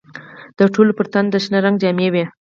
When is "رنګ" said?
1.65-1.75